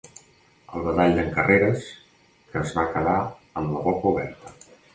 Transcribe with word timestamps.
El 0.77 0.85
badall 0.87 1.13
d'en 1.17 1.29
Carreres, 1.35 1.85
que 2.53 2.59
es 2.63 2.73
va 2.81 2.89
quedar 2.97 3.17
amb 3.27 3.77
la 3.77 3.87
boca 3.89 4.13
oberta. 4.17 4.59